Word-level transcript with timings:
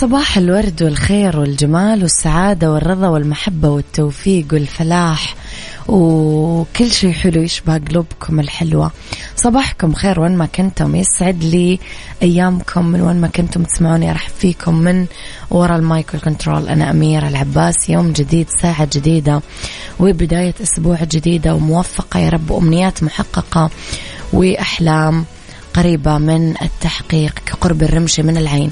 صباح 0.00 0.38
الورد 0.38 0.82
والخير 0.82 1.40
والجمال 1.40 2.02
والسعادة 2.02 2.72
والرضا 2.72 3.08
والمحبة 3.08 3.68
والتوفيق 3.68 4.46
والفلاح 4.52 5.34
وكل 5.88 6.90
شيء 6.90 7.12
حلو 7.12 7.42
يشبه 7.42 7.78
قلوبكم 7.78 8.40
الحلوة. 8.40 8.90
صباحكم 9.36 9.92
خير 9.92 10.20
وين 10.20 10.36
ما 10.36 10.46
كنتم. 10.46 10.96
يسعد 10.96 11.44
لي 11.44 11.78
أيامكم 12.22 12.86
من 12.86 13.00
وين 13.00 13.20
ما 13.20 13.28
كنتم 13.28 13.62
تسمعوني. 13.62 14.10
أرحب 14.10 14.32
فيكم 14.38 14.74
من 14.74 15.06
وراء 15.50 15.78
ال 15.78 15.87
mic 15.87 16.14
وال 16.14 16.25
control. 16.25 16.68
أنا 16.68 16.90
أميرة 16.90 17.28
العباس. 17.28 17.88
يوم 17.88 18.12
جديد 18.12 18.46
ساعة 18.62 18.88
جديدة 18.92 19.40
وبداية 20.00 20.54
أسبوع 20.62 21.04
جديدة 21.04 21.54
وموفقة 21.54 22.20
يا 22.20 22.30
رب. 22.30 22.50
وأمنيات 22.50 23.02
محققة 23.02 23.70
وأحلام. 24.32 25.24
قريبة 25.76 26.18
من 26.18 26.54
التحقيق 26.62 27.34
كقرب 27.46 27.82
الرمش 27.82 28.20
من 28.20 28.36
العين. 28.36 28.70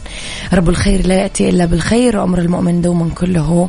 رب 0.52 0.68
الخير 0.68 1.06
لا 1.06 1.14
يأتي 1.14 1.48
إلا 1.48 1.64
بالخير 1.64 2.16
وأمر 2.16 2.38
المؤمن 2.38 2.82
دوما 2.82 3.10
كله 3.14 3.68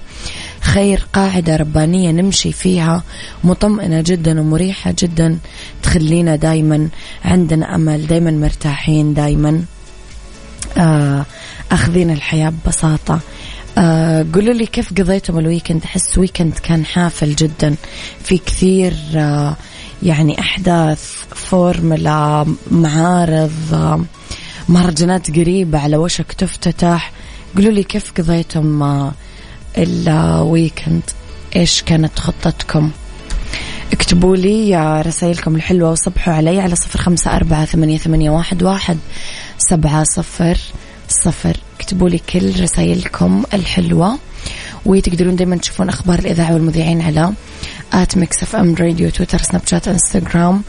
خير 0.61 1.07
قاعدة 1.13 1.55
ربانية 1.55 2.11
نمشي 2.11 2.51
فيها 2.51 3.03
مطمئنة 3.43 4.01
جدا 4.01 4.39
ومريحة 4.41 4.93
جدا 4.99 5.37
تخلينا 5.83 6.35
دايما 6.35 6.89
عندنا 7.25 7.75
أمل 7.75 8.07
دايما 8.07 8.31
مرتاحين 8.31 9.13
دايما 9.13 9.63
آه 10.77 11.25
أخذين 11.71 12.11
الحياة 12.11 12.49
ببساطة. 12.49 13.19
آه 13.77 14.25
قولوا 14.33 14.53
لي 14.53 14.65
كيف 14.65 14.93
قضيتم 14.93 15.39
ال 15.39 15.44
weekend؟ 15.44 15.83
أحس 15.83 16.17
weekend 16.17 16.53
كان 16.53 16.85
حافل 16.85 17.35
جدا. 17.35 17.75
في 18.23 18.37
كثير 18.37 18.93
آه 19.15 19.55
يعني 20.05 20.39
أحداث 20.39 21.03
فورمولا 21.35 22.45
معارض 22.71 24.05
مهرجانات 24.69 25.31
قريبة 25.31 25.79
على 25.79 25.97
وشك 25.97 26.33
تفتتح. 26.33 27.11
قولوا 27.55 27.71
لي 27.71 27.83
كيف 27.83 28.11
قضيتم 28.17 28.83
آه 28.83 29.11
ال 29.77 29.93
weekend 29.93 31.01
إيش 31.55 31.81
كانت 31.81 32.19
خطتكم؟ 32.19 32.91
اكتبوا 33.93 34.35
لي 34.35 35.01
رسائلكم 35.01 35.55
الحلوة 35.55 35.91
وصبحوا 35.91 36.33
علي 36.33 36.59
على 36.61 36.75
صفر 36.75 36.99
خمسة 36.99 37.35
أربعة 37.35 37.65
ثمانية, 37.65 37.97
ثمانية 37.97 38.29
واحد, 38.29 38.63
واحد 38.63 38.97
سبعة 39.57 40.03
صفر 40.03 40.57
صفر. 41.09 41.57
اكتبوا 41.79 42.09
لي 42.09 42.17
كل 42.17 42.61
رسائلكم 42.61 43.43
الحلوة. 43.53 44.17
وتقدرون 44.85 45.35
دايما 45.35 45.57
تشوفون 45.57 45.89
أخبار 45.89 46.19
الإذاعة 46.19 46.53
والمذيعين 46.53 47.01
على 47.01 47.33
at 47.93 48.17
Mix 48.17 48.43
FM 48.43 48.75
Radio 48.75 49.09
تويتر 49.09 49.41
سناب 49.41 49.61
شات 49.67 49.87
إنستغرام 49.87 50.61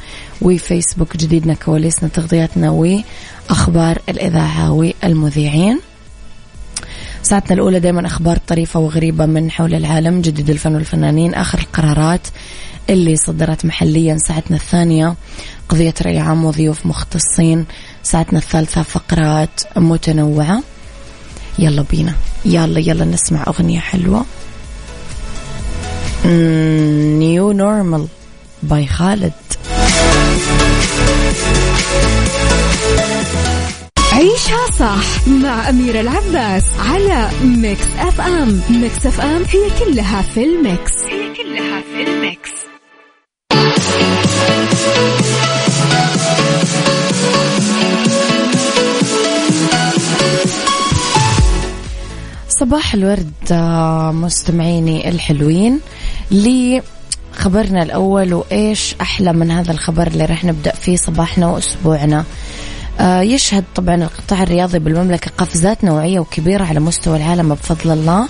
وفيسبوك 0.42 1.16
جديدنا 1.16 1.54
كواليسنا 1.54 2.08
تغطياتنا 2.08 2.70
وأخبار 2.70 3.98
الإذاعة 4.08 4.72
والمذيعين. 4.72 5.80
ساعتنا 7.22 7.54
الأولى 7.54 7.80
دائما 7.80 8.06
أخبار 8.06 8.38
طريفة 8.46 8.80
وغريبة 8.80 9.26
من 9.26 9.50
حول 9.50 9.74
العالم 9.74 10.20
جديد 10.20 10.50
الفن 10.50 10.74
والفنانين 10.74 11.34
آخر 11.34 11.58
القرارات 11.58 12.26
اللي 12.90 13.16
صدرت 13.16 13.64
محليا. 13.64 14.16
ساعتنا 14.18 14.56
الثانية 14.56 15.14
قضية 15.68 15.94
رأي 16.02 16.18
عام 16.18 16.44
وضيوف 16.44 16.86
مختصين. 16.86 17.64
ساعتنا 18.02 18.38
الثالثة 18.38 18.82
فقرات 18.82 19.60
متنوعة. 19.76 20.62
يلا 21.58 21.84
بينا. 21.90 22.14
يلا 22.44 22.78
يلا 22.78 23.04
نسمع 23.04 23.44
أغنية 23.48 23.80
حلوة. 23.80 24.24
New 27.18 27.52
Normal 27.52 28.06
by 28.62 28.86
Khalid. 28.86 29.32
عيشها 34.12 34.66
صح 34.78 35.28
مع 35.28 35.68
أميرة 35.68 36.00
العباس 36.00 36.64
على 36.78 37.30
Mix 37.44 37.84
FM 37.98 38.60
Mix 38.70 39.06
FM 39.06 39.42
هي 39.42 39.70
كلها 39.84 40.22
في 40.22 40.44
ال 40.44 40.54
mix. 40.54 40.92
هي 40.92 41.34
كلها 41.34 41.80
في 41.80 42.10
ال 42.10 42.18
mix. 42.18 42.50
صباح 52.60 52.94
الورد 52.94 53.32
آه، 53.52 54.12
مستمعيني 54.12 55.08
الحلوين. 55.08 55.80
لي 56.30 56.82
خبرنا 57.32 57.82
الأول 57.82 58.34
وإيش 58.34 58.94
أحلى 59.00 59.32
من 59.32 59.50
هذا 59.50 59.72
الخبر 59.72 60.06
اللي 60.06 60.24
راح 60.24 60.44
نبدأ 60.44 60.72
فيه 60.72 60.96
صباحنا 60.96 61.46
وأسبوعنا. 61.46 62.24
آه، 63.00 63.20
يشهد 63.20 63.64
طبعا 63.74 63.94
القطاع 63.94 64.42
الرياضي 64.42 64.78
بالمملكة 64.78 65.30
قفزات 65.38 65.84
نوعية 65.84 66.20
وكبيرة 66.20 66.64
على 66.64 66.80
مستوى 66.80 67.16
العالم 67.16 67.54
بفضل 67.54 67.90
الله 67.90 68.28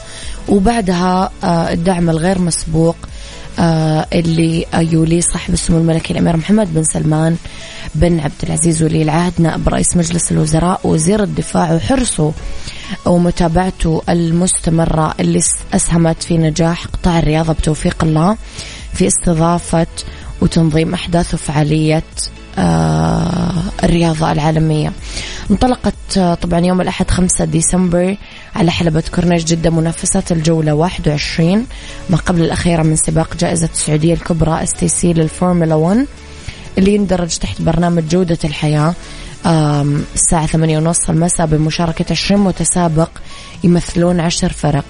وبعدها 0.49 1.31
آه، 1.45 1.73
الدعم 1.73 2.11
الغير 2.11 2.39
مسبوق. 2.39 2.97
اللي 3.59 4.67
يولي 4.75 5.21
صاحب 5.21 5.55
السمو 5.55 5.79
الملكي 5.79 6.13
الأمير 6.13 6.37
محمد 6.37 6.75
بن 6.75 6.83
سلمان 6.85 7.37
بن 7.95 8.21
عبد 8.21 8.33
العزيز 8.43 8.83
ولي 8.83 9.03
العهد 9.03 9.33
نائب 9.39 9.69
رئيس 9.69 9.97
مجلس 9.97 10.33
الوزراء 10.33 10.81
وزير 10.85 11.23
الدفاع 11.23 11.73
وحرصه 11.75 12.33
ومتابعته 13.07 14.03
المستمرة 14.09 15.15
اللي 15.21 15.41
أسهمت 15.75 16.23
في 16.23 16.39
نجاح 16.39 16.87
قطاع 16.87 17.19
الرياضة 17.19 17.53
بتوفيق 17.53 18.05
الله 18.05 18.37
في 18.95 19.07
استضافة 19.07 19.87
وتنظيم 20.41 20.95
أحداث 20.95 21.35
وفعالية 21.35 22.03
آه، 22.59 23.53
الرياضة 23.85 24.33
العالمية. 24.33 24.93
انطلقت 25.51 26.19
آه، 26.19 26.35
طبعا 26.35 26.61
يوم 26.61 26.81
الأحد 26.81 27.11
5 27.11 27.45
ديسمبر 27.45 28.17
على 28.57 28.71
حلبة 28.71 29.03
كورنيش 29.15 29.45
جدة 29.45 29.71
منافسات 29.71 30.33
الجولة 30.33 30.73
21 30.73 31.67
ما 32.11 32.17
قبل 32.17 32.45
الأخيرة 32.45 32.83
من 32.83 32.97
سباق 32.97 33.37
جائزة 33.37 33.69
السعودية 33.73 34.15
الكبرى 34.15 34.63
STC 34.63 35.13
للفورمولا 35.13 35.75
1 35.75 36.07
اللي 36.79 36.95
يندرج 36.95 37.37
تحت 37.37 37.63
برنامج 37.63 38.09
جودة 38.09 38.39
الحياة 38.45 38.95
الساعة 40.15 40.47
ثمانية 40.47 40.79
ونص 40.79 41.11
المساء 41.11 41.47
بمشاركة 41.47 42.05
20 42.11 42.41
متسابق 42.41 43.11
يمثلون 43.65 44.21
عشر 44.21 44.53
فرق. 44.53 44.85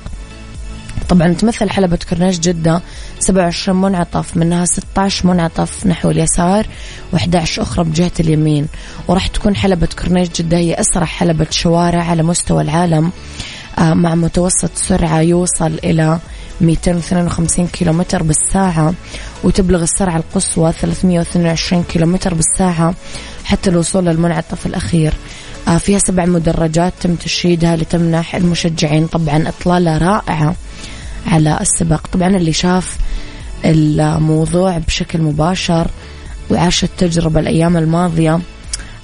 طبعا 1.08 1.32
تمثل 1.32 1.70
حلبة 1.70 1.98
كورنيش 2.10 2.38
جدة 2.38 2.82
27 3.18 3.80
منعطف 3.80 4.36
منها 4.36 4.64
16 4.64 5.26
منعطف 5.26 5.86
نحو 5.86 6.10
اليسار 6.10 6.66
و11 7.12 7.58
أخرى 7.58 7.84
بجهة 7.84 8.12
اليمين. 8.20 8.66
وراح 9.08 9.26
تكون 9.26 9.56
حلبة 9.56 9.88
كورنيش 10.02 10.28
جدة 10.28 10.56
هي 10.56 10.74
أسرع 10.74 11.04
حلبة 11.04 11.46
شوارع 11.50 12.02
على 12.04 12.22
مستوى 12.22 12.62
العالم 12.62 13.10
آه، 13.78 13.94
مع 13.94 14.14
متوسط 14.14 14.70
سرعة 14.74 15.20
يوصل 15.20 15.78
إلى 15.84 16.18
252 16.60 17.66
كيلومتر 17.66 18.22
بالساعة 18.22 18.94
وتبلغ 19.44 19.82
السرعة 19.82 20.16
القصوى 20.16 20.72
322 20.72 21.82
كيلومتر 21.82 22.34
بالساعة 22.34 22.94
حتى 23.44 23.70
الوصول 23.70 24.04
للمنعطف 24.04 24.66
الأخير. 24.66 25.14
آه، 25.68 25.78
فيها 25.78 25.98
سبع 25.98 26.24
مدرجات 26.24 26.92
تم 27.00 27.14
تشييدها 27.14 27.76
لتمنح 27.76 28.34
المشجعين 28.34 29.06
طبعا 29.06 29.48
إطلالة 29.48 29.98
رائعة. 29.98 30.54
على 31.26 31.58
السباق. 31.60 32.06
طبعا 32.06 32.28
اللي 32.28 32.52
شاف 32.52 32.96
الموضوع 33.64 34.78
بشكل 34.78 35.20
مباشر 35.22 35.90
وعاش 36.50 36.84
التجربة 36.84 37.40
الأيام 37.40 37.76
الماضية 37.76 38.40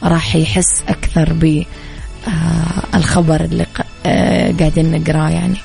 راح 0.02 0.36
يحس 0.36 0.82
أكثر 0.88 1.32
بالخبر 2.92 3.40
اللي 3.40 3.66
آه 4.06 4.52
قاعدين 4.58 4.90
نقراه 4.92 5.30
يعني. 5.30 5.56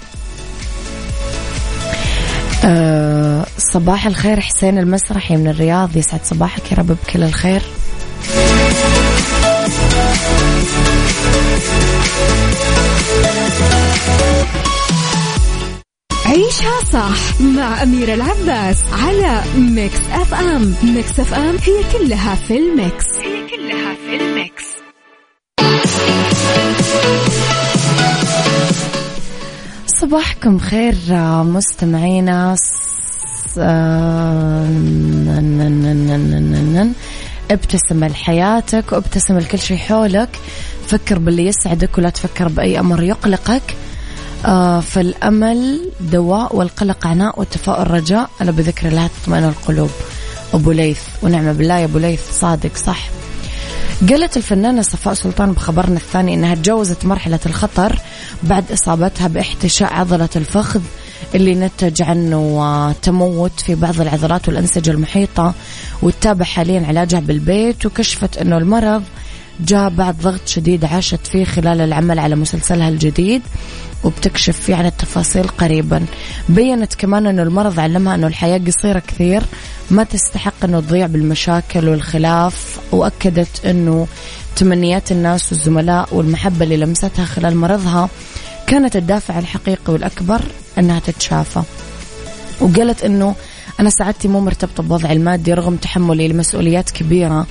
آه 2.65 3.45
صباح 3.57 4.05
الخير 4.05 4.39
حسين 4.39 4.77
المسرحي 4.77 5.37
من 5.37 5.47
الرياض. 5.47 5.97
يسعد 5.97 6.19
صباحك 6.23 6.71
يا 6.71 6.77
رب 6.77 6.87
بكل 6.87 7.23
الخير. 7.23 7.61
عيشها 16.27 16.79
صح 16.93 17.41
مع 17.41 17.83
أميرة 17.83 18.13
العباس 18.13 18.77
على 18.93 19.41
Mix 19.57 19.99
FM. 20.11 20.75
Mix 20.83 21.19
FM 21.19 21.57
هي 21.63 21.83
كلها 21.93 22.35
في 22.35 22.57
ال 22.57 22.67
mix. 22.67 23.05
هي 23.23 23.47
كلها 23.49 23.95
في 23.95 24.15
ال 24.15 24.25
mix. 24.25 24.63
صباحكم 30.01 30.59
خير 30.59 30.95
مستمعينا. 31.43 32.55
ابتسم 37.51 38.03
لحياتك 38.05 38.91
وابتسم 38.91 39.37
لكل 39.37 39.59
شيء 39.59 39.77
حولك. 39.77 40.29
فكر 40.87 41.19
باللي 41.19 41.45
يسعدك 41.45 41.97
ولا 41.97 42.09
تفكر 42.09 42.47
بأي 42.47 42.79
أمر 42.79 43.03
يقلقك. 43.03 43.75
فالأمل 44.81 45.91
دواء 45.99 46.55
والقلق 46.55 47.07
عناء 47.07 47.39
والتفاؤل 47.39 47.91
رجاء 47.91 48.29
ألا 48.41 48.51
بذكر 48.51 48.87
الله 48.87 49.09
تطمئن 49.23 49.43
القلوب. 49.43 49.89
أبو 50.53 50.71
ليث 50.71 51.01
ونعم 51.23 51.53
بالله 51.53 51.77
يا 51.77 51.85
أبو 51.85 51.97
ليث 51.97 52.21
صادق 52.31 52.77
صح. 52.77 53.09
قالت 54.09 54.37
الفنانة 54.37 54.81
صفاء 54.81 55.13
سلطان 55.13 55.51
بخبرنا 55.51 55.97
الثاني 55.97 56.33
أنها 56.33 56.55
تجاوزت 56.55 57.05
مرحلة 57.05 57.39
الخطر 57.45 57.99
بعد 58.43 58.71
إصابتها 58.71 59.27
باحتشاء 59.27 59.93
عضلة 59.93 60.29
الفخذ 60.35 60.81
اللي 61.35 61.55
نتج 61.55 62.01
عنه 62.01 62.95
تموت 63.01 63.59
في 63.59 63.75
بعض 63.75 64.01
العضلات 64.01 64.47
والأنسجة 64.47 64.91
المحيطة 64.91 65.53
وتتابع 66.01 66.45
حاليا 66.45 66.87
علاجها 66.87 67.19
بالبيت 67.19 67.85
وكشفت 67.85 68.37
أنه 68.37 68.57
المرض 68.57 69.03
جاء 69.59 69.89
بعد 69.89 70.17
ضغط 70.17 70.47
شديد 70.47 70.85
عاشت 70.85 71.27
فيه 71.27 71.45
خلال 71.45 71.81
العمل 71.81 72.19
على 72.19 72.35
مسلسلها 72.35 72.89
الجديد 72.89 73.41
وبتكشف 74.03 74.59
فيه 74.59 74.75
عن 74.75 74.85
التفاصيل 74.85 75.47
قريبا. 75.47 76.05
بينت 76.49 76.95
كمان 76.95 77.27
أنه 77.27 77.43
المرض 77.43 77.79
علمها 77.79 78.15
أنه 78.15 78.27
الحياة 78.27 78.61
قصيرة 78.67 78.99
كثير 78.99 79.43
ما 79.91 80.03
تستحق 80.03 80.53
أنه 80.63 80.79
تضيع 80.79 81.07
بالمشاكل 81.07 81.89
والخلاف 81.89 82.79
وأكدت 82.91 83.65
أنه 83.65 84.07
تمنيات 84.55 85.11
الناس 85.11 85.51
والزملاء 85.51 86.07
والمحبة 86.11 86.63
اللي 86.63 86.77
لمستها 86.77 87.25
خلال 87.25 87.55
مرضها 87.57 88.09
كانت 88.67 88.95
الدافع 88.95 89.39
الحقيقي 89.39 89.93
والأكبر 89.93 90.41
أنها 90.77 90.99
تتشافى. 90.99 91.61
وقالت 92.61 93.03
أنه 93.03 93.35
أنا 93.79 93.89
سعادتي 93.89 94.27
مو 94.27 94.39
مرتبطة 94.39 94.83
بوضعي 94.83 95.13
المادي 95.13 95.53
رغم 95.53 95.75
تحملي 95.75 96.27
لمسؤوليات 96.27 96.89
كبيرة 96.89 97.47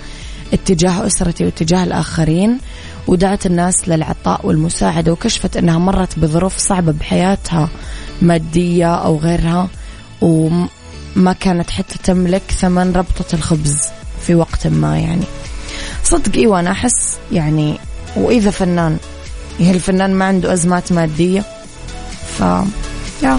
اتجاه 0.53 1.07
أسرتي 1.07 1.45
واتجاه 1.45 1.85
الآخرين 1.85 2.59
ودعت 3.07 3.47
الناس 3.47 3.89
للعطاء 3.89 4.47
والمساعدة 4.47 5.13
وكشفت 5.13 5.57
أنها 5.57 5.79
مرت 5.79 6.19
بظروف 6.19 6.59
صعبة 6.59 6.93
بحياتها 6.93 7.69
مادية 8.23 8.95
أو 8.95 9.17
غيرها 9.19 9.69
وما 10.21 11.33
كانت 11.41 11.71
حتى 11.71 11.99
تملك 12.05 12.43
ثمن 12.51 12.93
ربطة 12.93 13.35
الخبز 13.35 13.79
في 14.27 14.35
وقت 14.35 14.67
ما 14.67 14.99
يعني. 14.99 15.25
صدق 16.05 16.37
إيوة 16.37 16.61
أنا 16.61 16.71
أحس 16.71 17.17
يعني 17.33 17.79
وإذا 18.17 18.51
فنان 18.51 18.97
يعني 19.61 19.77
الفنان 19.77 20.15
ما 20.15 20.25
عنده 20.25 20.53
أزمات 20.53 20.93
مادية 20.93 21.45
ف 22.39 22.41
يا. 23.23 23.39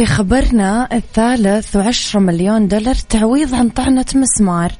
لخبرنا 0.00 0.88
الثالث 0.92 1.76
وعشرة 1.76 2.20
مليون 2.20 2.68
دولار 2.68 2.94
تعويض 2.94 3.54
عن 3.54 3.68
طعنة 3.68 4.04
مسمار. 4.14 4.72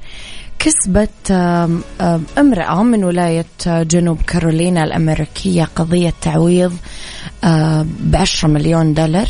كسبت 0.59 1.31
امرأة 2.37 2.83
من 2.83 3.03
ولاية 3.03 3.45
جنوب 3.67 4.21
كارولينا 4.21 4.83
الأمريكية 4.83 5.63
قضية 5.75 6.13
تعويض 6.21 6.73
بعشرة 7.99 8.49
مليون 8.49 8.93
دولار. 8.93 9.27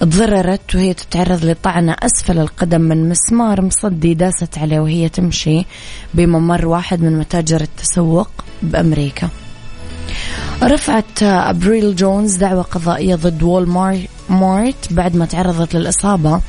تضررت 0.00 0.74
وهي 0.74 0.94
تتعرض 0.94 1.44
لطعنة 1.44 1.96
أسفل 2.02 2.38
القدم 2.38 2.80
من 2.80 3.08
مسمار 3.08 3.60
مصدي 3.62 4.14
داست 4.14 4.58
عليه 4.58 4.80
وهي 4.80 5.08
تمشي 5.08 5.64
بممر 6.14 6.66
واحد 6.66 7.02
من 7.02 7.18
متاجر 7.18 7.60
التسوق 7.60 8.30
بأمريكا. 8.62 9.28
رفعت 10.62 11.22
أبريل 11.22 11.96
جونز 11.96 12.36
دعوة 12.36 12.62
قضائية 12.62 13.14
ضد 13.14 13.42
Walmart 13.42 14.92
بعد 14.92 15.16
ما 15.16 15.26
تعرضت 15.26 15.74
للإصابة 15.74 16.40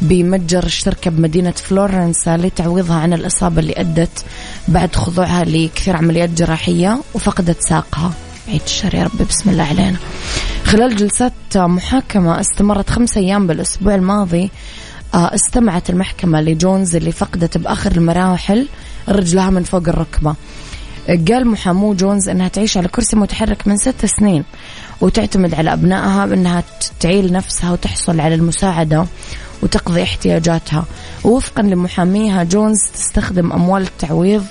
بمتجر 0.00 0.64
الشركة 0.64 1.10
بمدينة 1.10 1.50
فلورنسا 1.50 2.36
لتعويضها 2.36 2.96
عن 2.96 3.12
الإصابة 3.12 3.60
اللي 3.60 3.74
أدت 3.76 4.24
بعد 4.68 4.96
خضوعها 4.96 5.44
لكثير 5.44 5.96
عمليات 5.96 6.30
جراحية 6.30 7.00
وفقدت 7.14 7.60
ساقها. 7.60 8.12
بعيد 8.48 8.62
الشر 8.64 8.94
يا 8.94 9.04
رب 9.04 9.28
بسم 9.28 9.50
الله 9.50 9.64
علينا. 9.64 9.96
خلال 10.64 10.96
جلسات 10.96 11.32
محاكمة 11.56 12.40
استمرت 12.40 12.90
خمس 12.90 13.16
أيام 13.16 13.46
بالأسبوع 13.46 13.94
الماضي 13.94 14.50
آه، 15.14 15.34
استمعت 15.34 15.90
المحكمة 15.90 16.40
لجونز 16.40 16.96
اللي 16.96 17.12
فقدت 17.12 17.58
بآخر 17.58 17.92
المراحل 17.92 18.68
رجلها 19.08 19.50
من 19.50 19.62
فوق 19.62 19.88
الركبة. 19.88 20.34
قال 21.08 21.46
محامو 21.46 21.94
جونز 21.94 22.28
إنها 22.28 22.48
تعيش 22.48 22.76
على 22.76 22.88
كرسي 22.88 23.16
متحرك 23.16 23.68
من 23.68 23.76
ست 23.76 24.06
سنين. 24.06 24.44
وتعتمد 25.02 25.54
على 25.54 25.72
أبنائها 25.72 26.26
بأنها 26.26 26.62
تعيل 27.00 27.32
نفسها 27.32 27.72
وتحصل 27.72 28.20
على 28.20 28.34
المساعدة 28.34 29.06
وتقضي 29.62 30.02
احتياجاتها. 30.02 30.84
ووفقا 31.24 31.62
لمحاميها 31.62 32.44
جونز 32.44 32.78
تستخدم 32.94 33.52
أموال 33.52 33.82
التعويض 33.82 34.44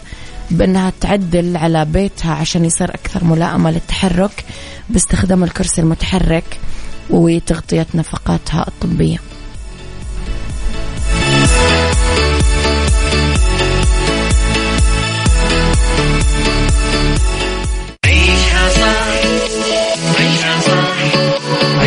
بأنها 0.51 0.93
تعدل 1.01 1.58
على 1.58 1.86
بيتها 1.86 2.34
عشان 2.34 2.65
يصير 2.65 2.89
أكثر 2.89 3.24
ملائمة 3.24 3.72
للتحرك 3.72 4.46
باستخدام 4.89 5.43
الكرسي 5.43 5.81
المتحرك 5.81 6.60
وتغطية 7.10 7.88
نفقاتها 7.96 8.65
الطبية. 8.67 9.31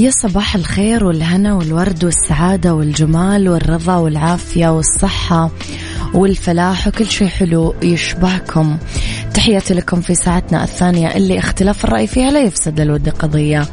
يا 0.00 0.10
صباح 0.10 0.54
الخير 0.54 1.04
والهنا 1.04 1.54
والورد 1.54 2.04
والسعادة 2.04 2.74
والجمال 2.74 3.48
والرضا 3.48 3.96
والعافية 3.96 4.68
والصحة 4.68 5.50
والفلاح 6.14 6.88
وكل 6.88 7.06
شيء 7.06 7.28
حلو 7.28 7.74
يشبهكم. 7.82 8.78
تحياتي 9.34 9.74
لكم 9.74 10.00
في 10.00 10.14
ساعتنا 10.14 10.64
الثانية 10.64 11.16
اللي 11.16 11.38
اختلاف 11.38 11.84
الرأي 11.84 12.06
فيها 12.06 12.30
لا 12.30 12.40
يفسد 12.40 12.80
للود 12.80 13.08
قضية. 13.08 13.64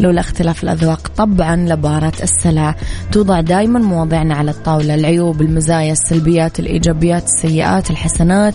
لولا 0.00 0.20
اختلاف 0.20 0.64
الأذواق 0.64 1.10
طبعا 1.16 1.56
لبارة 1.56 2.12
السلع 2.22 2.74
توضع 3.12 3.40
دائما 3.40 3.78
مواضيعنا 3.78 4.34
على 4.34 4.50
الطاولة. 4.50 4.94
العيوب 4.94 5.40
المزايا 5.40 5.92
السلبيات 5.92 6.60
الإيجابيات 6.60 7.24
السيئات 7.24 7.90
الحسنات. 7.90 8.54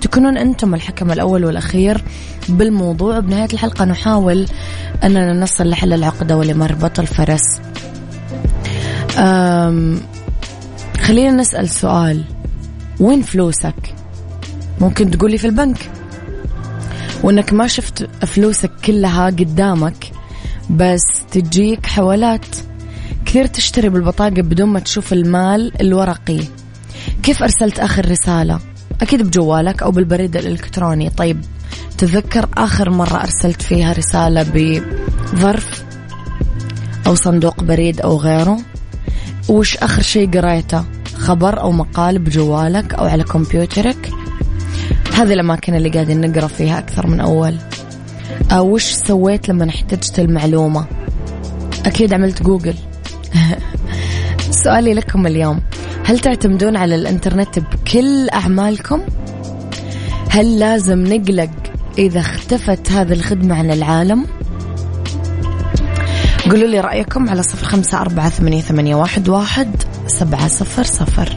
تكونون 0.00 0.36
أنتم 0.36 0.74
الحكم 0.74 1.12
الأول 1.12 1.44
والأخير 1.44 2.04
بالموضوع. 2.48 3.20
بنهاية 3.20 3.48
الحلقة 3.52 3.84
نحاول 3.84 4.46
أننا 5.04 5.32
نصل 5.32 5.68
لحل 5.68 5.92
العقدة 5.92 6.36
ولمربط 6.36 7.00
الفرس. 7.00 7.60
خلينا 11.00 11.30
نسأل 11.30 11.68
سؤال. 11.68 12.24
وين 13.00 13.22
فلوسك؟ 13.22 13.94
ممكن 14.80 15.10
تقولي 15.10 15.38
في 15.38 15.46
البنك. 15.46 15.78
وإنك 17.22 17.52
ما 17.52 17.66
شفت 17.66 18.24
فلوسك 18.26 18.70
كلها 18.84 19.26
قدامك 19.26 20.12
بس 20.70 21.02
تجيك 21.30 21.86
حوالات. 21.86 22.46
كثير 23.26 23.46
تشتري 23.46 23.88
بالبطاقة 23.88 24.42
بدون 24.42 24.68
ما 24.68 24.80
تشوف 24.80 25.12
المال 25.12 25.80
الورقي. 25.80 26.40
كيف 27.22 27.42
أرسلت 27.42 27.80
آخر 27.80 28.10
رسالة؟ 28.10 28.58
أكيد 29.00 29.22
بجوالك 29.22 29.82
أو 29.82 29.90
بالبريد 29.90 30.36
الإلكتروني. 30.36 31.10
طيب 31.10 31.40
تذكر 31.98 32.48
آخر 32.56 32.90
مرة 32.90 33.16
أرسلت 33.20 33.62
فيها 33.62 33.92
رسالة 33.92 34.46
بظرف 34.54 35.84
أو 37.06 37.14
صندوق 37.14 37.62
بريد 37.62 38.00
أو 38.00 38.16
غيره؟ 38.16 38.58
وش 39.48 39.76
آخر 39.76 40.02
شيء 40.02 40.30
قريته؟ 40.30 40.84
خبر 41.14 41.60
أو 41.60 41.72
مقال 41.72 42.18
بجوالك 42.18 42.94
أو 42.94 43.04
على 43.04 43.24
كمبيوترك؟ 43.24 44.21
هذه 45.14 45.32
الأماكن 45.32 45.74
اللي 45.74 45.88
قاعدين 45.88 46.20
نقرأ 46.20 46.46
فيها 46.46 46.78
أكثر 46.78 47.06
من 47.06 47.20
أول. 47.20 47.56
أو 48.52 48.74
وش 48.74 48.84
سويت 48.84 49.48
لما 49.48 49.68
احتجت 49.68 50.18
المعلومة؟ 50.18 50.86
أكيد 51.86 52.12
عملت 52.12 52.42
جوجل. 52.42 52.74
سؤالي 54.64 54.94
لكم 54.94 55.26
اليوم. 55.26 55.60
هل 56.04 56.18
تعتمدون 56.18 56.76
على 56.76 56.94
الإنترنت 56.94 57.58
بكل 57.58 58.30
أعمالكم؟ 58.30 59.00
هل 60.30 60.58
لازم 60.58 61.06
نقلق 61.06 61.50
إذا 61.98 62.20
اختفت 62.20 62.92
هذه 62.92 63.12
الخدمة 63.12 63.54
عن 63.54 63.70
العالم؟ 63.70 64.26
قولوا 66.50 66.68
لي 66.68 66.80
رأيكم 66.80 67.28
على 67.28 67.42
صفر 67.42 67.66
خمسة 67.66 68.00
أربعة 68.00 68.28
ثمانية, 68.28 68.60
ثمانية 68.60 68.94
واحد, 68.94 69.28
واحد 69.28 69.82
سبعة 70.06 70.48
صفر 70.48 70.82
صفر. 70.82 71.36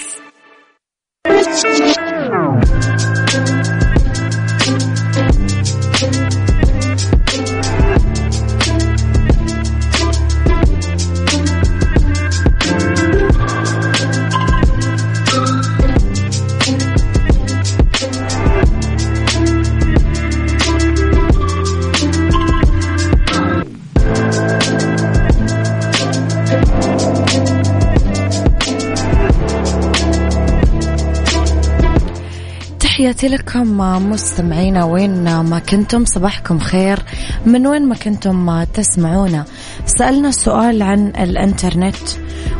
تحياتي 33.11 33.35
لكم 33.35 33.77
مستمعينا 34.09 34.85
وين 34.85 35.39
ما 35.39 35.59
كنتم 35.59 36.05
صباحكم 36.05 36.59
خير. 36.59 36.99
من 37.45 37.67
وين 37.67 37.85
ما 37.85 37.95
كنتم 37.95 38.63
تسمعونا. 38.63 39.45
سألنا 39.85 40.31
سؤال 40.31 40.81
عن 40.81 41.07
الإنترنت 41.07 41.95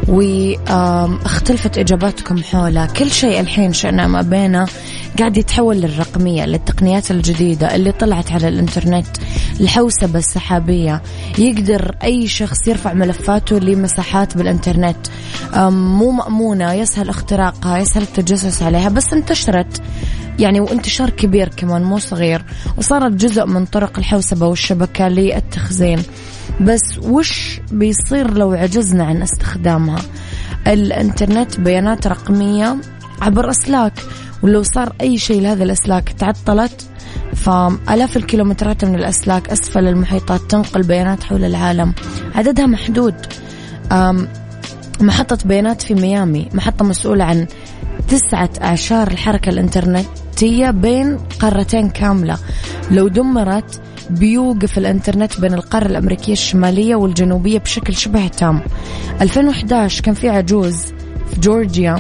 واختلفت 0.07 1.77
إجاباتكم 1.77 2.43
حوله. 2.43 2.85
كل 2.85 3.11
شيء 3.11 3.39
الحين 3.39 3.73
شئنا 3.73 4.07
ما 4.07 4.21
بينه 4.21 4.67
قاعد 5.19 5.37
يتحول 5.37 5.77
للرقمية 5.77 6.45
للتقنيات 6.45 7.11
الجديدة 7.11 7.75
اللي 7.75 7.91
طلعت 7.91 8.31
على 8.31 8.47
الإنترنت 8.47 9.07
الحوسبة 9.59 10.19
السحابية. 10.19 11.01
يقدر 11.37 11.95
أي 12.03 12.27
شخص 12.27 12.67
يرفع 12.67 12.93
ملفاته 12.93 13.59
لمساحات 13.59 14.37
بالإنترنت. 14.37 14.97
مو 15.69 16.11
مأمونة 16.11 16.73
يسهل 16.73 17.09
اختراقها 17.09 17.77
يسهل 17.77 18.03
التجسس 18.03 18.63
عليها 18.63 18.89
بس 18.89 19.13
انتشرت. 19.13 19.81
يعني 20.39 20.59
وانتشار 20.59 21.09
كبير 21.09 21.49
كمان 21.49 21.83
مو 21.83 21.99
صغير. 21.99 22.45
وصارت 22.77 23.11
جزء 23.11 23.45
من 23.45 23.65
طرق 23.65 23.97
الحوسبة 23.97 24.47
والشبكة 24.47 25.07
للتخزين. 25.07 26.03
بس 26.61 26.97
وش 27.01 27.59
بيصير 27.71 28.33
لو 28.33 28.51
عجزنا 28.51 29.03
عن 29.03 29.21
استخدامها؟ 29.21 30.01
الإنترنت 30.67 31.59
بيانات 31.59 32.07
رقمية 32.07 32.77
عبر 33.21 33.49
أسلاك. 33.49 33.93
ولو 34.43 34.63
صار 34.63 34.93
أي 35.01 35.17
شيء 35.17 35.41
لهذه 35.41 35.63
الأسلاك 35.63 36.09
تعطلت 36.09 36.89
فآلاف 37.35 38.17
الكيلومترات 38.17 38.85
من 38.85 38.95
الأسلاك 38.95 39.49
أسفل 39.49 39.87
المحيطات 39.87 40.41
تنقل 40.41 40.83
بيانات 40.83 41.23
حول 41.23 41.43
العالم. 41.43 41.93
عددها 42.35 42.65
محدود. 42.65 43.15
محطة 45.01 45.37
بيانات 45.45 45.81
في 45.81 45.93
ميامي 45.93 46.49
محطة 46.53 46.85
مسؤولة 46.85 47.23
عن 47.23 47.47
تسعة 48.07 48.49
أعشار 48.61 49.07
الحركة 49.07 49.49
الإنترنتية 49.49 50.71
بين 50.71 51.17
قارتين 51.39 51.89
كاملة. 51.89 52.37
لو 52.91 53.07
دمرت 53.07 53.81
بيوقف 54.09 54.77
الإنترنت 54.77 55.39
بين 55.39 55.53
القارة 55.53 55.87
الأمريكية 55.87 56.33
الشمالية 56.33 56.95
والجنوبية 56.95 57.59
بشكل 57.59 57.95
شبه 57.95 58.27
تام. 58.27 58.61
2011 59.21 60.01
كان 60.01 60.13
في 60.13 60.29
عجوز 60.29 60.85
في 61.33 61.39
جورجيا. 61.39 61.99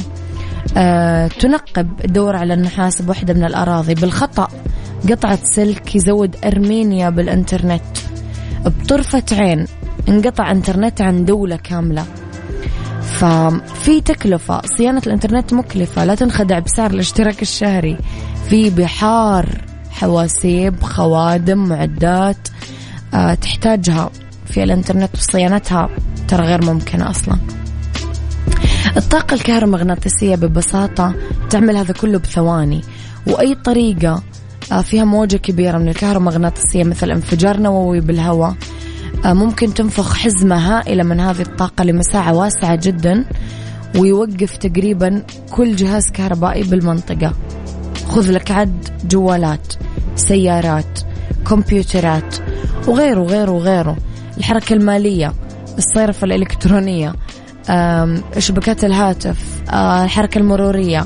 تنقب 1.39 1.89
الدور 2.05 2.35
على 2.35 2.53
النحاس 2.53 3.01
بوحدة 3.01 3.33
من 3.33 3.43
الأراضي 3.43 3.93
بالخطأ. 3.93 4.47
قطعت 5.09 5.39
سلك 5.43 5.95
يزود 5.95 6.35
أرمينيا 6.45 7.09
بالإنترنت. 7.09 7.81
بطرفة 8.65 9.23
عين 9.31 9.65
انقطع 10.09 10.51
إنترنت 10.51 11.01
عن 11.01 11.25
دولة 11.25 11.55
كاملة. 11.55 12.05
ففي 13.01 14.01
تكلفة 14.01 14.61
صيانة 14.77 15.01
الإنترنت 15.07 15.53
مكلفة 15.53 16.05
لا 16.05 16.15
تنخدع 16.15 16.59
بسعر 16.59 16.91
الاشتراك 16.91 17.41
الشهري. 17.41 17.97
في 18.49 18.69
بحار 18.69 19.45
حواسيب 19.91 20.83
خوادم 20.83 21.57
معدات 21.57 22.47
آه 23.13 23.33
تحتاجها 23.33 24.09
في 24.45 24.63
الإنترنت 24.63 25.09
وصيانتها 25.15 25.89
ترى 26.27 26.45
غير 26.45 26.65
ممكنة 26.65 27.09
أصلا. 27.09 27.37
الطاقة 28.97 29.33
الكهرومغناطيسية 29.33 30.35
ببساطة 30.35 31.13
تعمل 31.49 31.77
هذا 31.77 31.93
كله 31.93 32.19
بثواني. 32.19 32.81
وأي 33.27 33.55
طريقة 33.55 34.23
آه، 34.71 34.81
فيها 34.81 35.03
موجة 35.05 35.37
كبيرة 35.37 35.77
من 35.77 35.89
الكهرومغناطيسية 35.89 36.83
مثل 36.83 37.11
انفجار 37.11 37.59
نووي 37.59 37.99
بالهواء 37.99 38.55
آه، 39.25 39.33
ممكن 39.33 39.73
تنفخ 39.73 40.15
حزمة 40.15 40.55
هائلة 40.55 41.03
من 41.03 41.19
هذه 41.19 41.41
الطاقة 41.41 41.83
لمساحة 41.83 42.33
واسعة 42.33 42.75
جدا 42.75 43.25
ويوقف 43.97 44.57
تقريبا 44.57 45.23
كل 45.51 45.75
جهاز 45.75 46.03
كهربائي 46.13 46.63
بالمنطقة. 46.63 47.33
خذ 48.07 48.31
لك 48.31 48.51
عد 48.51 48.89
جوالات 49.05 49.73
سيارات 50.15 50.99
كمبيوترات 51.47 52.35
وغيره 52.87 53.19
وغيره 53.19 53.51
وغيره. 53.51 53.97
الحركة 54.37 54.73
المالية 54.73 55.33
الصرف 55.77 56.23
الإلكترونية 56.23 57.13
شبكات 58.37 58.83
الهاتف 58.83 59.61
آه، 59.69 60.03
الحركة 60.03 60.37
المرورية 60.37 61.05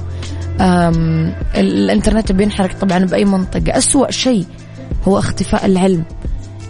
الإنترنت 1.56 2.32
بينحرق 2.32 2.80
طبعا 2.80 3.00
بأي 3.00 3.26
منطقة. 3.26 3.78
أسوأ 3.78 4.12
شيء 4.12 4.46
هو 5.08 5.20
اختفاء 5.20 5.66
العلم 5.66 6.04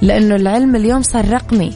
لأنه 0.01 0.35
العلم 0.35 0.75
اليوم 0.75 1.01
صار 1.01 1.29
رقمي. 1.29 1.73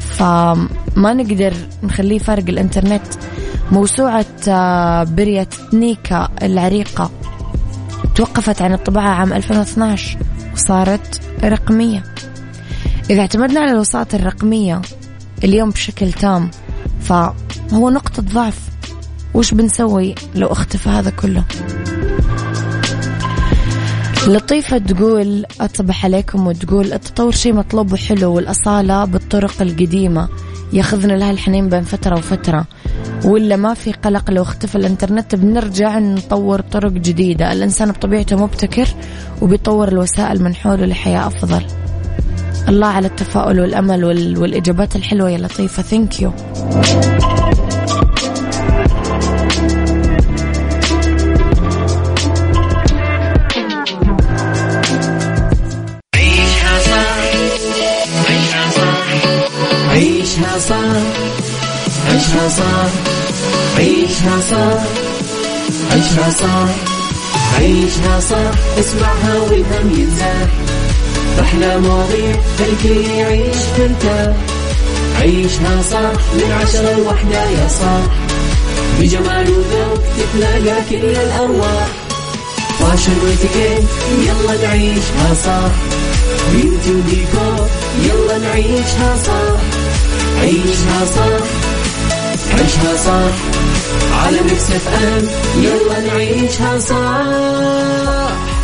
فما 0.00 0.68
نقدر 1.14 1.54
نخليه 1.82 2.18
فارق 2.18 2.44
الإنترنت. 2.48 3.02
موسوعة 3.72 4.26
آه، 4.48 5.04
بريتنيكا 5.04 6.28
العريقة 6.42 7.10
توقفت 8.14 8.62
عن 8.62 8.72
الطباعة 8.72 9.10
عام 9.10 9.32
2012 9.32 10.18
وصارت 10.54 11.20
رقمية. 11.44 12.02
إذا 13.10 13.20
اعتمدنا 13.20 13.60
على 13.60 13.72
الوساطة 13.72 14.16
الرقمية 14.16 14.82
اليوم 15.44 15.70
بشكل 15.70 16.12
تام 16.12 16.50
فهو 17.00 17.90
نقطة 17.90 18.22
ضعف. 18.22 18.60
وش 19.34 19.54
بنسوي 19.54 20.14
لو 20.34 20.46
أختفى 20.46 20.88
هذا 20.88 21.10
كله؟ 21.10 21.44
لطيفة 24.26 24.78
تقول 24.78 25.44
أصبح 25.60 26.04
عليكم 26.04 26.46
وتقول 26.46 26.92
التطور 26.92 27.32
شيء 27.32 27.52
مطلوب 27.54 27.92
وحلو 27.92 28.32
والأصالة 28.32 29.04
بالطرق 29.04 29.62
القديمة. 29.62 30.28
ياخذنا 30.72 31.12
لها 31.12 31.30
الحنين 31.30 31.68
بين 31.68 31.82
فترة 31.82 32.16
وفترة. 32.16 32.64
ولا 33.24 33.56
ما 33.56 33.74
في 33.74 33.92
قلق 33.92 34.30
لو 34.30 34.42
اختفى 34.42 34.76
الإنترنت 34.76 35.34
بنرجع 35.34 35.98
نطور 35.98 36.60
طرق 36.60 36.92
جديدة. 36.92 37.52
الإنسان 37.52 37.90
بطبيعته 37.92 38.36
مبتكر 38.36 38.88
وبيطور 39.42 39.88
الوسائل 39.88 40.42
من 40.42 40.54
حوله 40.54 40.86
لحياة 40.86 41.26
أفضل. 41.26 41.64
الله 42.68 42.86
على 42.86 43.06
التفاؤل 43.06 43.60
والأمل 43.60 44.04
والإجابات 44.38 44.96
الحلوة. 44.96 45.30
يا 45.30 45.38
لطيفة. 45.38 45.82
ثانك 45.82 46.22
يو 46.22 46.32
عيشها 56.14 56.78
صح 56.78 57.08
عيشها 59.90 60.58
صح 60.58 60.98
عيشها 62.08 62.58
صح 62.58 62.90
عيشها 63.78 64.40
صح 64.50 64.82
عيشها 65.92 66.30
صح 66.30 66.68
عيشها 67.58 68.20
صح 68.20 68.78
اسمعها 68.78 69.38
والهم 69.40 69.90
ينزاح 70.00 70.48
أحلى 71.40 71.78
مواضيع 71.78 72.36
الكل 72.60 73.10
يعيش 73.10 73.56
ترتاح 73.76 74.36
عيشها 75.20 75.82
صح 75.90 76.20
من 76.34 76.52
عشرة 76.62 76.92
لوحدة 76.98 77.44
يا 77.44 77.68
صاح 77.68 78.12
بجمال 79.00 79.50
وذوق 79.50 80.02
تتلاقى 80.18 80.82
كل 80.90 80.96
الأرواح. 81.06 81.86
fashion 82.80 83.12
وإتيكيت 83.24 83.88
يلا 84.26 84.66
نعيشها 84.66 85.34
صح 85.44 85.72
beauty 86.52 86.90
وديكور 86.90 87.68
يلا 88.02 88.38
نعيشها 88.38 89.16
صح 89.26 89.60
عيشها 90.40 91.04
صح 91.16 91.44
عيشها 92.58 92.96
صح 93.06 93.34
على 94.24 94.40
Mix 94.40 94.70
FM 94.70 95.28
يلا 95.62 96.00
نعيشها 96.00 96.78
صح 96.78 98.27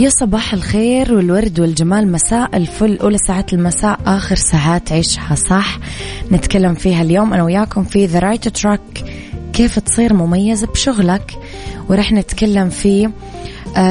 يا 0.00 0.08
صباح 0.08 0.52
الخير 0.54 1.14
والورد 1.14 1.60
والجمال 1.60 2.12
مساء 2.12 2.56
الفل. 2.56 2.98
أولى 2.98 3.18
ساعات 3.18 3.52
المساء 3.52 4.00
آخر 4.06 4.34
ساعات 4.34 4.92
عيشها 4.92 5.34
صح. 5.34 5.78
نتكلم 6.32 6.74
فيها 6.74 7.02
اليوم 7.02 7.34
أنا 7.34 7.42
وياكم 7.42 7.84
في 7.84 8.06
the 8.06 8.18
right 8.18 8.48
track 8.48 9.04
كيف 9.52 9.78
تصير 9.78 10.14
مميز 10.14 10.64
بشغلك؟ 10.64 11.38
ورح 11.88 12.12
نتكلم 12.12 12.68
في 12.68 13.10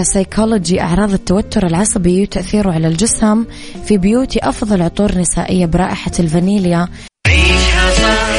سيكولوجي 0.02 0.82
أعراض 0.82 1.14
التوتر 1.14 1.68
العصبي 1.68 2.22
وتأثيره 2.22 2.72
على 2.72 2.88
الجسم 2.88 3.46
في 3.86 3.98
beauty 3.98 4.40
أفضل 4.44 4.82
عطور 4.82 5.18
نسائية 5.18 5.66
برائحة 5.66 6.12
الفانيليا. 6.20 6.88
عيشها 7.28 7.92
صح. 7.92 8.30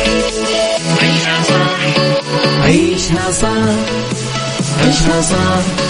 عيشها 1.03 1.43
صح. 1.43 2.65
عيشها 2.65 3.31
صح. 3.31 3.49
عيشها 4.85 5.21
صح. 5.21 5.90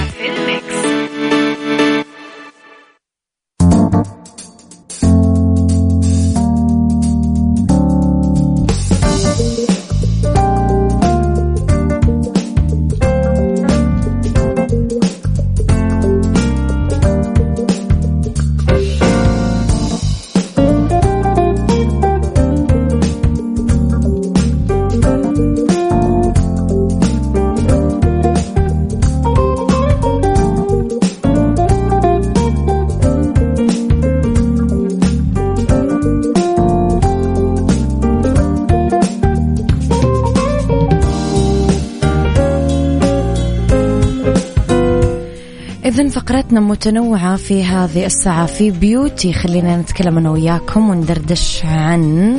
إذن 46.01 46.09
فقرتنا 46.09 46.59
متنوعة 46.59 47.35
في 47.35 47.63
هذه 47.63 48.05
الساعة 48.05 48.45
في 48.45 48.71
beauty. 48.71 49.33
خلينا 49.33 49.77
نتكلم 49.77 50.17
أنا 50.17 50.31
وياكم 50.31 50.89
وندردش 50.89 51.61
عن 51.65 52.37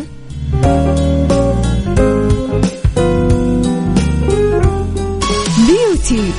beauty. 5.67 6.31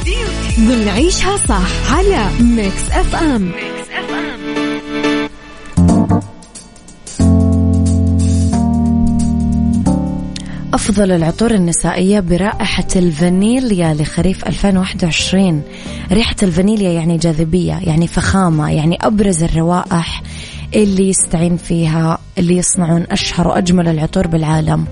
ضمن 0.60 0.88
عيشها 0.88 1.38
صح 1.38 1.94
على 1.96 2.28
Mix 2.42 2.92
FM 2.92 3.52
أفضل 10.74 11.12
العطور 11.12 11.52
النسائية 11.52 12.20
برائحة 12.20 12.88
الفانيليا 12.96 13.94
لخريف 13.94 14.48
2021 14.48 15.62
ريحة 16.12 16.36
الفانيليا 16.44 16.92
يعني 16.92 17.18
جاذبية 17.18 17.80
يعني 17.84 18.08
فخامة 18.08 18.72
يعني 18.72 18.98
أبرز 19.02 19.44
الروائح 19.44 20.24
اللي 20.76 21.10
يستعين 21.10 21.58
فيها 21.58 22.18
اللي 22.38 22.58
يصنعون 22.58 23.06
أشهر 23.12 23.48
وأجمل 23.48 23.88
العطور 23.88 24.28
بالعالم. 24.28 24.86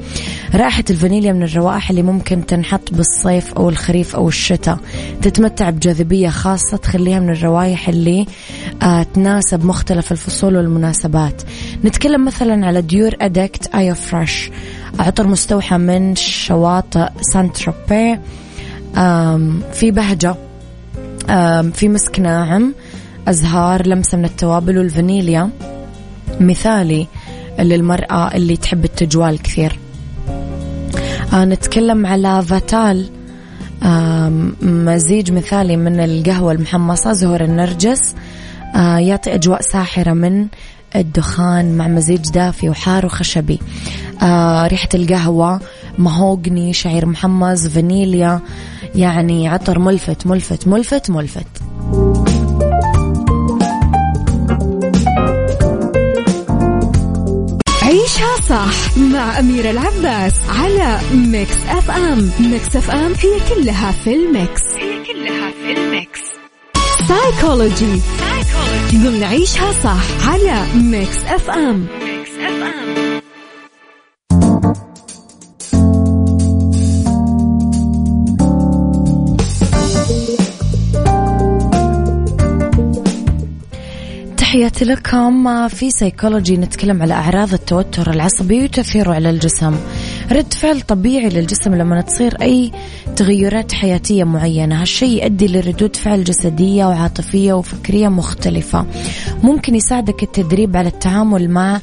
رائحة 0.56 0.84
الفانيليا 0.90 1.34
من 1.34 1.44
الروائح 1.44 1.90
اللي 1.90 2.04
ممكن 2.04 2.46
تنحط 2.46 2.94
بالصيف 2.94 3.54
أو 3.54 3.70
الخريف 3.70 4.16
أو 4.16 4.28
الشتاء. 4.28 4.80
تتمتع 5.22 5.70
بجاذبية 5.70 6.30
خاصة 6.30 6.78
تخليها 6.78 7.20
من 7.20 7.30
الروائح 7.30 7.90
اللي 7.90 8.26
آه 8.82 9.04
تناسب 9.04 9.66
مختلف 9.66 10.12
الفصول 10.12 10.56
والمناسبات. 10.56 11.42
نتكلم 11.86 12.26
مثلا 12.26 12.68
على 12.68 12.82
Dior 12.82 13.16
Addict 13.22 13.76
Eau 13.76 13.96
Fraîche 13.96 14.52
عطر 15.00 15.28
مستوحى 15.28 15.78
من 15.78 16.16
شواطئ 16.16 17.08
سان 17.22 17.58
تروبيه 17.58 18.20
في 19.74 19.92
بهجة. 19.92 20.36
في 21.74 21.90
مسك 21.90 22.20
ناعم. 22.20 22.74
أزهار 23.28 23.88
لمسة 23.88 24.18
من 24.18 24.26
التوابل 24.26 24.78
والفانيليا. 24.78 25.50
مثالي 26.40 27.08
للمرأة 27.60 28.36
اللي 28.36 28.58
تحب 28.58 28.86
التجوال 28.86 29.42
كثير. 29.42 29.80
نتكلم 31.34 32.06
على 32.06 32.44
فاتال 32.46 33.10
مزيج 34.62 35.32
مثالي 35.32 35.78
من 35.78 36.00
القهوة 36.00 36.52
المحمصة 36.52 37.13
زهور 37.13 37.44
النرجس 37.44 38.15
آه 38.76 38.98
يعطي 38.98 39.36
أجواء 39.36 39.62
ساحرة 39.62 40.13
من 40.13 40.48
الدخان 40.96 41.78
مع 41.78 41.88
مزيج 41.88 42.32
دافي 42.32 42.70
وحار 42.70 43.06
وخشبي. 43.06 43.60
آه 44.22 44.67
ريحة 44.67 44.89
القهوة 44.94 45.62
mahogany 45.98 46.74
شعير 46.74 47.06
محمص 47.06 47.67
فانيليا 47.67 48.39
يعني 48.96 49.50
عطر 49.50 49.80
ملفت 49.80 50.28
ملفت 50.28 50.67
ملفت 50.67 51.10
ملفت. 51.10 51.61
صح 58.52 58.98
مع 58.98 59.40
أميرة 59.40 59.72
العباس 59.72 60.34
على 60.50 61.00
Mix 61.14 61.58
FM 61.70 62.32
Mix 62.40 62.76
FM 62.76 63.14
هي 63.14 63.40
كلها 63.56 63.92
في 63.92 64.14
ال 64.14 64.23
mix. 64.23 64.62
هي 64.78 65.04
كلها 65.14 65.52
في 65.52 65.72
ال 65.74 65.83
mix. 65.83 66.20
سايكولوجي 67.08 68.02
ضمن 68.94 69.24
عيشها 69.24 69.72
صح 69.84 70.28
على 70.30 70.66
Mix 70.76 71.18
FM 71.18 71.88
Mix 72.04 72.30
FM 72.40 73.01
تحياتي 84.52 84.86
لكم. 84.86 85.68
في 85.68 85.92
سيكولوجي 85.92 86.58
نتكلم 86.58 87.02
على 87.02 87.14
أعراض 87.14 87.54
التوتر 87.54 88.12
العصبي 88.12 88.64
وتأثيره 88.64 89.14
على 89.14 89.30
الجسم. 89.30 89.76
رد 90.32 90.54
فعل 90.54 90.82
طبيعي 90.82 91.30
للجسم 91.30 91.76
لما 91.76 92.02
تصير 92.02 92.42
أي 92.42 92.72
تغيرات 93.16 93.72
حياتية 93.72 94.24
معينة. 94.24 94.82
هالشيء 94.82 95.24
يؤدي 95.24 95.48
لردود 95.48 95.96
فعل 95.96 96.24
جسدية 96.24 96.86
وعاطفية 96.86 97.54
وفكرية 97.54 98.08
مختلفة. 98.08 98.86
ممكن 99.44 99.76
يساعدك 99.76 100.24
التدريب 100.24 100.78
على 100.78 100.88
التعامل 100.88 101.50
مع 101.50 101.80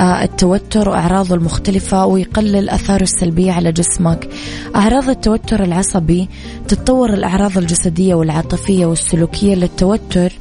آه، 0.00 0.24
التوتر 0.24 0.88
وأعراضه 0.88 1.34
المختلفة 1.34 2.06
ويقلل 2.06 2.70
أثاره 2.70 3.02
السلبية 3.02 3.52
على 3.52 3.72
جسمك. 3.72 4.28
أعراض 4.76 5.08
التوتر 5.08 5.64
العصبي 5.64 6.28
تتطور 6.68 7.14
الأعراض 7.14 7.58
الجسدية 7.58 8.14
والعاطفية 8.14 8.86
والسلوكية 8.86 9.54
للتوتر. 9.54 10.32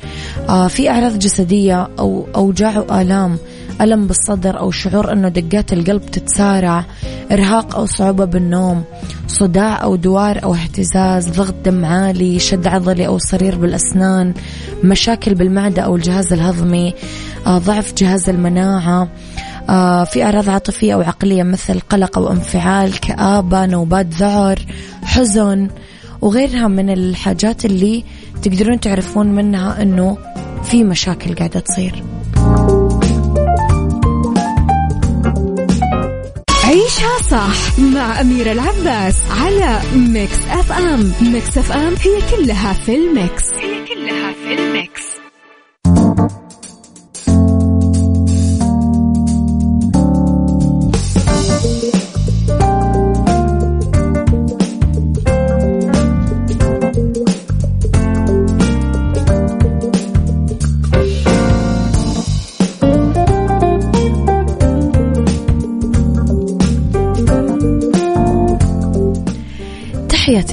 آه، 0.50 0.68
في 0.68 0.90
أعراض 0.90 1.20
جسدية 1.20 1.71
أو 1.76 2.28
أوجاع 2.36 2.80
وآلام 2.80 3.38
ألم 3.82 4.08
بالصدر 4.08 4.60
أو 4.60 4.72
شعور 4.72 5.14
أنه 5.14 5.30
دقات 5.30 5.74
القلب 5.74 6.06
تتسارع 6.06 6.86
إرهاق 7.32 7.76
أو 7.76 7.86
صعوبة 7.86 8.26
بالنوم 8.26 8.84
صداع 9.28 9.84
أو 9.84 9.96
دوار 9.96 10.44
أو 10.44 10.54
اهتزاز 10.54 11.30
ضغط 11.30 11.56
دم 11.66 11.86
عالي 11.86 12.40
شد 12.40 12.68
عضلي 12.68 13.08
أو 13.08 13.18
صرير 13.18 13.56
بالأسنان 13.56 14.34
مشاكل 14.84 15.36
بالمعدة 15.36 15.82
أو 15.82 15.96
الجهاز 15.96 16.34
الهضمي 16.34 16.94
آه، 17.48 17.58
ضعف 17.58 17.94
جهاز 17.94 18.30
المناعة 18.30 19.08
آه، 19.70 20.04
في 20.04 20.24
أعراض 20.24 20.50
عاطفية 20.50 20.94
أو 20.94 21.02
عقلية 21.02 21.44
مثل 21.44 21.80
قلق 21.80 22.18
أو 22.18 22.32
انفعال 22.32 23.00
كآبة 23.00 23.66
نوبات 23.66 24.08
ذعر 24.14 24.60
حزن 25.04 25.68
وغيرها 26.22 26.68
من 26.68 26.90
الحاجات 26.90 27.66
اللي 27.66 28.04
تقدرون 28.42 28.80
تعرفون 28.80 29.28
منها 29.28 29.82
أنه 29.82 30.18
في 30.64 30.84
مشاكل 30.84 31.36
قاعدة 31.36 31.60
تصير. 31.60 32.04
عيشها 36.64 37.18
صح 37.32 37.80
مع 37.80 38.22
أميرة 38.22 38.52
العباس 38.52 39.16
على 39.42 39.80
ميكس 39.96 40.38
أف 40.50 40.72
أم. 40.72 41.12
ميكس 41.22 41.58
أف 41.58 41.72
أم 41.72 41.94
هي 42.02 42.38
كلها 42.38 42.74
في 42.74 42.96
ال 42.96 43.05
mix. 43.05 43.44
هي 43.54 43.71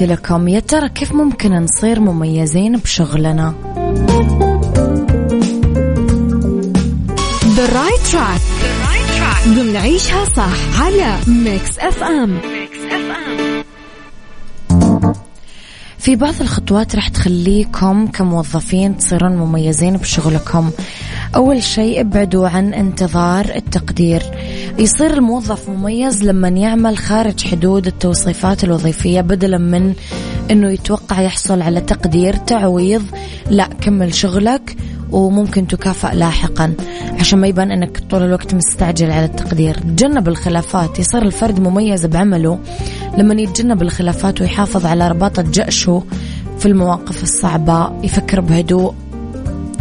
لكم. 0.03 0.47
يا 0.47 0.59
ترى 0.59 0.89
كيف 0.89 1.11
ممكن 1.11 1.51
نصير 1.51 1.99
مميزين 1.99 2.77
بشغلنا؟ 2.77 3.53
The 7.55 7.67
right 7.73 8.11
track. 8.11 8.41
ضمن 9.47 9.75
عيشها 9.75 10.25
صح 10.25 10.81
على 10.81 11.15
ميكس 11.27 11.79
اف 11.79 12.03
ام 12.03 12.39
في 15.97 16.15
بعض 16.15 16.33
الخطوات 16.41 16.95
راح 16.95 17.07
تخليكم 17.07 18.07
كموظفين 18.07 18.97
تصيرون 18.97 19.31
مميزين 19.31 19.97
بشغلكم. 19.97 20.71
أول 21.35 21.63
شيء 21.63 22.01
ابعدوا 22.01 22.47
عن 22.47 22.73
انتظار 22.73 23.45
التقدير. 23.55 24.21
يصير 24.79 25.13
الموظف 25.13 25.69
مميز 25.69 26.23
لما 26.23 26.47
يعمل 26.47 26.97
خارج 26.97 27.47
حدود 27.47 27.87
التوصيفات 27.87 28.63
الوظيفية 28.63 29.21
بدلا 29.21 29.57
من 29.57 29.93
أنه 30.51 30.71
يتوقع 30.71 31.21
يحصل 31.21 31.61
على 31.61 31.81
تقدير 31.81 32.35
تعويض 32.35 33.03
لا 33.49 33.65
كمل 33.65 34.13
شغلك 34.13 34.75
وممكن 35.11 35.67
تكافأ 35.67 36.15
لاحقا. 36.15 36.73
عشان 37.19 37.39
ما 37.39 37.47
يبان 37.47 37.71
أنك 37.71 37.99
طول 38.09 38.23
الوقت 38.23 38.53
مستعجل 38.53 39.11
على 39.11 39.25
التقدير. 39.25 39.77
تجنب 39.77 40.27
الخلافات. 40.27 40.99
يصير 40.99 41.21
الفرد 41.21 41.59
مميز 41.59 42.05
بعمله 42.05 42.59
لما 43.17 43.41
يتجنب 43.41 43.81
الخلافات 43.81 44.41
ويحافظ 44.41 44.85
على 44.85 45.07
رباطة 45.07 45.41
جأشه 45.41 46.03
في 46.59 46.65
المواقف 46.65 47.23
الصعبة 47.23 47.91
يفكر 48.03 48.41
بهدوء 48.41 48.93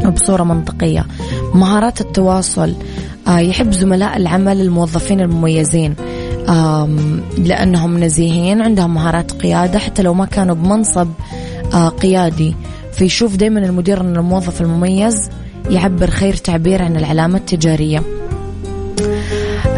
وبصورة 0.07 0.43
منطقية. 0.43 1.07
مهارات 1.55 2.01
التواصل 2.01 2.75
آه، 3.29 3.39
يحب 3.39 3.73
زملاء 3.73 4.17
العمل 4.17 4.61
الموظفين 4.61 5.21
المميزين. 5.21 5.95
لأنهم 7.39 7.99
نزيهين 8.05 8.63
عندهم 8.63 8.95
مهارات 8.95 9.33
قيادة 9.33 9.79
حتى 9.79 10.03
لو 10.03 10.15
ما 10.15 10.25
كانوا 10.25 10.55
بمنصب 10.55 11.09
آه، 11.75 11.89
قيادي. 11.89 12.57
فيشوف 12.93 13.37
دايما 13.37 13.61
المدير 13.61 14.01
أن 14.01 14.17
الموظف 14.17 14.61
المميز 14.61 15.31
يعبر 15.71 16.11
خير 16.11 16.35
تعبير 16.35 16.83
عن 16.83 16.97
العلامة 16.97 17.39
التجارية. 17.39 18.03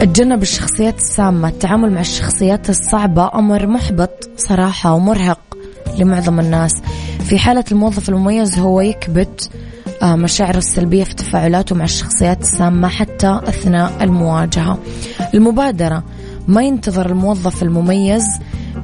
تجنب 0.01 0.43
الشخصيات 0.43 0.99
السامة 0.99 1.49
التعامل 1.49 1.93
مع 1.93 2.01
الشخصيات 2.01 2.71
الصعبة 2.71 3.31
أمر 3.35 3.67
محبط 3.67 4.31
صراحة 4.37 4.95
ومرهق 4.95 5.41
لمعظم 5.99 6.41
الناس. 6.41 6.73
في 7.25 7.39
حالة 7.39 7.65
الموظف 7.73 8.09
المميز 8.09 8.59
هو 8.59 8.81
يكبت 8.81 9.51
مشاعره 10.03 10.59
السلبية 10.59 11.05
في 11.05 11.15
تفاعلاته 11.15 11.75
مع 11.75 11.85
الشخصيات 11.85 12.41
السامة 12.41 12.89
حتى 12.89 13.41
أثناء 13.49 13.93
المواجهة. 14.01 14.79
المبادرة 15.35 16.03
ما 16.49 16.63
ينتظر 16.63 17.07
الموظف 17.11 17.63
المميز 17.63 18.25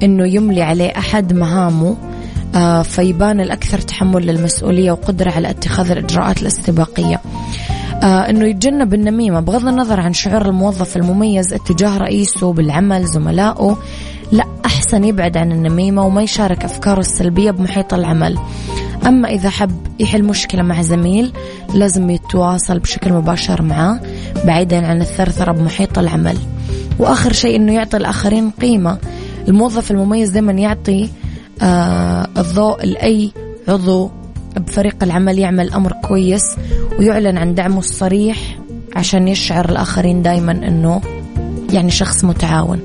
أنه 0.02 0.26
يملي 0.26 0.62
عليه 0.62 0.90
أحد 0.98 1.32
مهامه 1.32 1.96
آه، 2.54 2.82
فيبان 2.82 3.40
الأكثر 3.40 3.78
تحمل 3.78 4.26
للمسؤولية 4.26 4.92
وقدرة 4.92 5.30
على 5.30 5.50
اتخاذ 5.50 5.90
الإجراءات 5.90 6.42
الاستباقية. 6.42 7.20
آه 8.02 8.30
إنه 8.30 8.44
يتجنب 8.46 8.94
النميمة. 8.94 9.40
بغض 9.40 9.66
النظر 9.66 10.00
عن 10.00 10.12
شعور 10.12 10.46
الموظف 10.46 10.96
المميز 10.96 11.52
اتجاه 11.52 11.98
رئيسه 11.98 12.52
بالعمل 12.52 13.04
زملائه 13.04 13.78
لا 14.32 14.44
أحسن 14.66 15.04
يبعد 15.04 15.36
عن 15.36 15.52
النميمة 15.52 16.06
وما 16.06 16.22
يشارك 16.22 16.64
أفكاره 16.64 17.00
السلبية 17.00 17.50
بمحيط 17.50 17.94
العمل. 17.94 18.38
أما 19.06 19.28
إذا 19.28 19.50
حب 19.50 19.86
يحل 20.00 20.22
مشكلة 20.22 20.62
مع 20.62 20.82
زميل 20.82 21.32
لازم 21.74 22.10
يتواصل 22.10 22.78
بشكل 22.78 23.12
مباشر 23.12 23.62
معاه 23.62 24.00
بعيدا 24.44 24.86
عن 24.86 25.00
الثرثرة 25.00 25.52
بمحيط 25.52 25.98
العمل. 25.98 26.36
وآخر 26.98 27.32
شيء 27.32 27.56
أنه 27.56 27.72
يعطي 27.72 27.96
الآخرين 27.96 28.50
قيمة. 28.50 28.98
الموظف 29.48 29.90
المميز 29.90 30.30
دائما 30.30 30.52
يعطي 30.52 31.08
آه 31.62 32.28
الضوء 32.36 32.86
لأي 32.86 33.32
عضو 33.68 34.10
بفريق 34.56 34.96
العمل 35.02 35.38
يعمل 35.38 35.72
أمر 35.72 35.92
كويس 35.92 36.56
ويعلن 36.98 37.38
عن 37.38 37.54
دعمه 37.54 37.78
الصريح 37.78 38.58
عشان 38.96 39.28
يشعر 39.28 39.68
الآخرين 39.68 40.22
دائما 40.22 40.52
أنه 40.52 41.00
يعني 41.72 41.90
شخص 41.90 42.24
متعاون. 42.24 42.80